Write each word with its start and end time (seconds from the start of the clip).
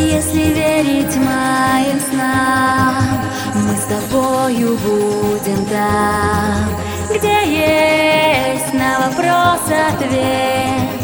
Если 0.00 0.54
верить 0.54 1.14
моим 1.16 2.00
снам 2.00 3.20
Мы 3.54 3.76
с 3.76 3.84
тобою 3.84 4.78
будем 4.78 5.66
там 5.66 6.70
Где 7.14 7.44
есть 7.44 8.72
на 8.72 9.06
вопрос 9.06 9.60
ответ 9.68 10.99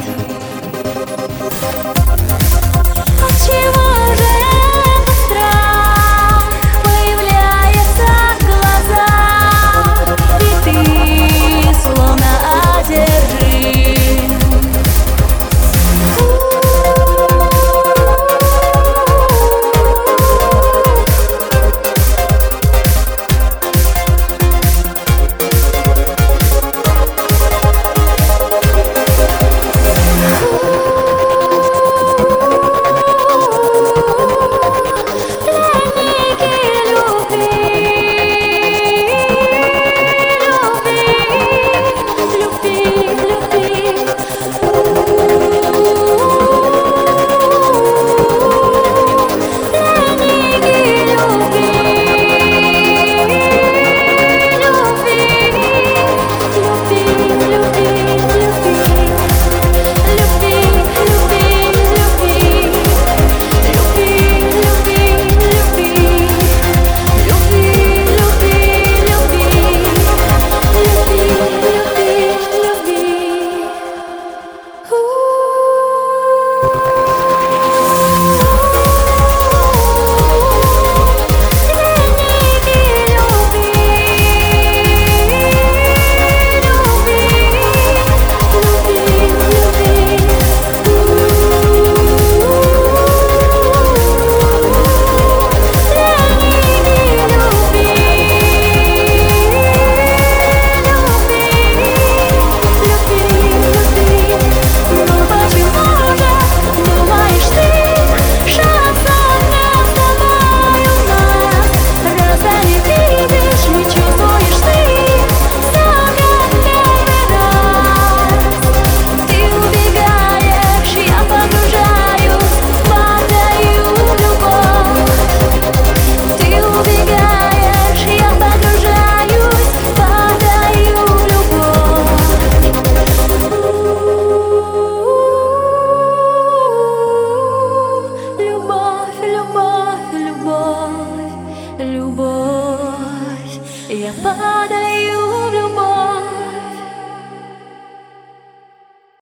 Yang 143.96 144.20
badai 144.20 145.08